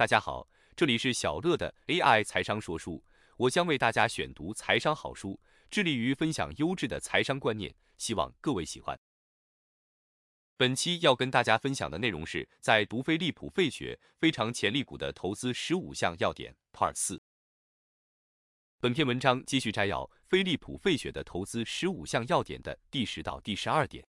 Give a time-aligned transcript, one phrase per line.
[0.00, 3.04] 大家好，这里是小乐的 AI 财商说书，
[3.36, 5.38] 我将为大家选读财商好书，
[5.70, 8.98] 致力于分享优质的财商观念，希望各位喜欢。
[10.56, 17.20] 本期要跟大家分享的内容是在读飞利浦费雪非常潜力股的投资十五项要点 Part 四。
[18.78, 24.08] 本篇文章继续摘要飞利浦费雪的投资十五项要点的第十到第十二点。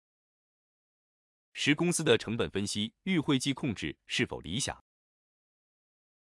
[1.54, 4.84] 十公司的成本分析与会计控制是否理想？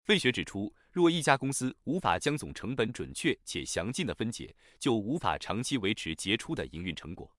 [0.04, 7.32] 费雪指出，若一家公司无法将总成本准确且详尽的分解，就无法长期维持杰出的营运成果。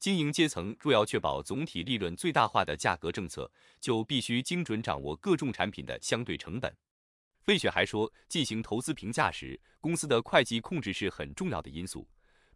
[0.00, 3.48] 经营阶层若要确保总体利润最大化的价格政策，
[3.80, 6.76] 就必须精准掌握各种产品的相对成本。
[7.40, 12.08] 费雪还说，进行投资评价时，公司的会计控制是很重要的因素。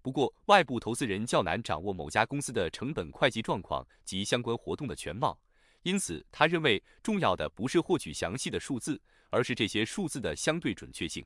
[0.02, 5.38] 不过，外部投资人较难掌握某家公司的成本会计状况及相关活动的全貌，
[5.86, 9.00] 因此他认为重要的不是获取详细的数字。
[9.30, 11.24] 而是这些数字的相对准确性。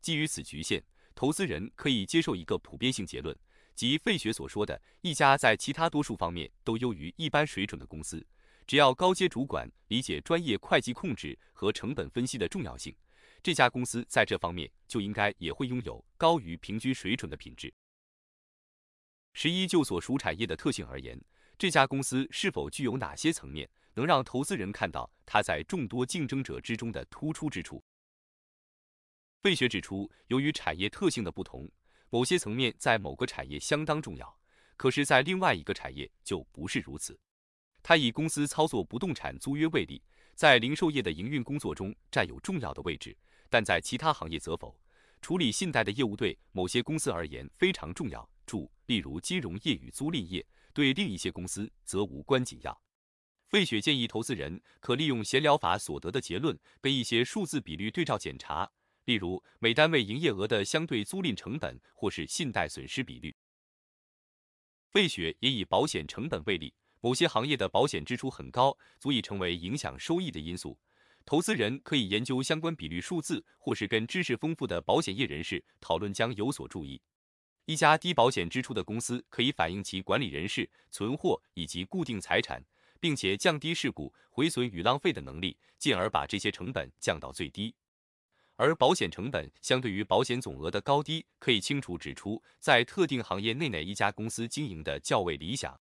[0.00, 0.82] 基于此局限，
[1.14, 3.36] 投资人可以接受一个普遍性结论，
[3.74, 8.24] 即费雪所说的一家在其他多数方面都优于一般水准的公司，
[8.66, 12.94] 只要高阶主管理解专业会计控制和成本分析的重要性，
[13.42, 17.72] 这家公司在这方面就应该也会拥有高于平均水准的品质。
[19.32, 21.20] 十一就所属产业的特性而言，
[21.58, 23.68] 这家公司是否具有哪些层面？
[23.94, 27.82] 能让投资人看到它在众多竞争者之中的突出之处。
[29.40, 31.70] 费雪指出，由于产业特性的不同，
[32.10, 34.38] 某些层面在某个产业相当重要，
[34.76, 37.18] 可是，在另外一个产业就不是如此。
[37.82, 40.02] 他以公司操作不动产租约为例，
[40.34, 43.14] 在零售业的营运工作中占有重要的位置，
[43.50, 44.74] 但在其他行业则否。
[45.20, 52.83] 处理信贷的业务对某些公司而言非常重要，注例如金融业与租赁业，对另一些公司则无关紧要。
[53.54, 58.68] 费雪建议投资人可利用闲聊法所得的结论，被一些数字比率对照检查，
[59.04, 63.36] 例如每单位营业额的相对租赁成本，或是信贷损失比率。
[64.90, 70.76] 费雪也以保险成本为例，某些行业的保险支出很高，足以成为影响收益的因素。
[71.24, 77.00] 投资人可以研究相关比率数字，或是跟知识丰富的保险业人士讨论，将有所注意。
[77.66, 82.60] 一家低保险支出的公司，可以反映其管理人士、存货以及固定财产。
[83.04, 87.74] 并且降低事故、毁损与浪费的能力，进而把这些成本降到最低。
[88.56, 95.78] 而保险成本相对于保险总额的高低，可以清楚指出在特定行业内哪一家公司经营的较为理想。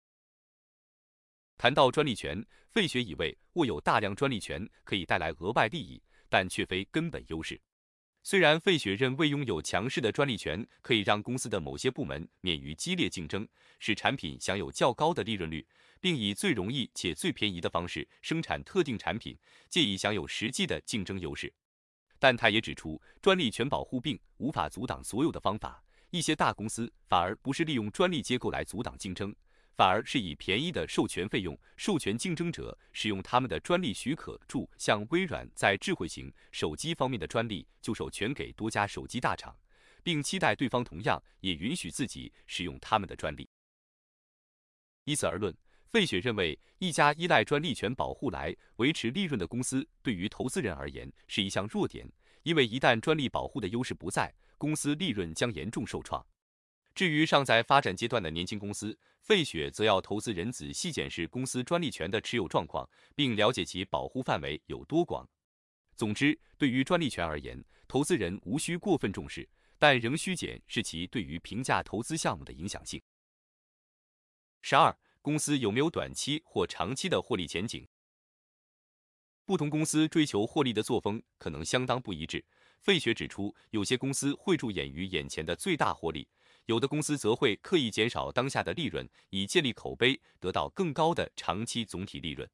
[1.56, 7.60] 谈到专利权，费雪以为握有大量专利权可以带来额外利益，但却非根本优势。
[8.22, 13.46] 虽然费雪认为拥有强势的专利权可以让公司的某些部门免于激烈竞争，
[13.78, 15.66] 使产品享有较高的利润率。
[16.00, 19.38] 并以最容易且最便宜的方式生产特定产品，
[19.68, 21.52] 借以享有实际的竞争优势。
[22.18, 25.80] 但他也指出，专利权保护并无法阻挡所有的方法。
[26.10, 29.32] 一些大公司反而不是利用专利结构来阻挡竞争，
[29.74, 34.40] 反而是以便宜的授权费用授权竞争者使用他们的专利许可。
[34.46, 39.56] 注：像微软在智慧型手机方面的专利就授权给多家手机大厂，
[40.02, 43.48] 并期待对方同样也允许自己使用他们的专利。
[45.04, 45.54] 依此而论。
[45.90, 52.10] 费雪认为，一家依赖专利权保护来维持利润的公司，对于投资人而言是一项弱点，
[52.44, 56.24] 因为一旦专利保护的优势不在，公司利润将严重受创。
[56.94, 65.28] 至于尚在发展阶段的年轻公司，费雪则要投资人仔细检视公司专利权的持有状况，并了解其保护范围有多广。
[65.96, 69.48] 总之，对于专利权而言，投资人无需过分重视，
[69.78, 73.00] 但仍需检视其对于评价投资项目的影响性。
[74.60, 74.96] 十二。
[75.24, 77.86] 公司有没有短期或长期的获利前景？
[79.44, 82.44] 不同公司追求获利的作风可能相当不一致。
[82.80, 86.26] 费雪指出，有些公司会着眼于眼前的最大获利，
[86.66, 92.48] 有的公司则会刻意减少当下的利润，以建立口碑，得到更高的长期总体利润。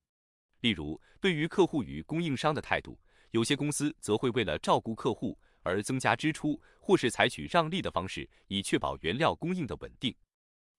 [0.61, 2.99] 例如，对于客户与供应商的态度，
[3.33, 10.15] 有些公司则会为了照顾客户而增加支出，或是采取让利的方式，以确保原料供应的稳定。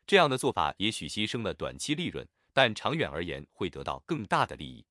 [0.07, 4.83] 这样的做法也许牺牲了短期利润，但长远而言会得到更大的利益。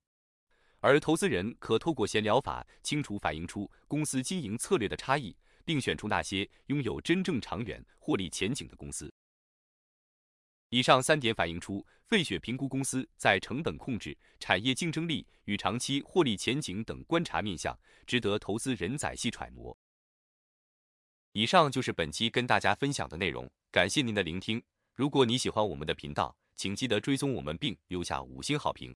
[0.80, 5.36] 而投资人可透过闲聊法，清楚反映出公司经营策略的差异，
[5.68, 9.12] 并选出那些拥有真正长远获利前景的公司。
[10.70, 19.76] 以上三点反映出费雪评估公司在成本控制、产业竞争力与长期获利前景等观察面向，值得投资人仔细揣摩。
[21.32, 24.62] 以上就是本期跟大家分享的内容，感谢您的聆听。
[24.94, 28.86] 如果你喜欢我们的频道，请记得追踪我们并留下五星好评。